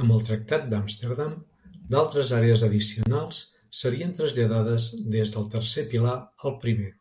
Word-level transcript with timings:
Amb 0.00 0.14
el 0.14 0.18
Tractat 0.30 0.64
d'Amsterdam, 0.72 1.30
d'altres 1.94 2.32
àrees 2.38 2.64
addicionals 2.68 3.38
serien 3.78 4.12
traslladades 4.20 4.90
des 5.16 5.34
del 5.38 5.48
tercer 5.56 5.86
pilar 5.96 6.18
al 6.50 6.56
primer. 6.68 6.92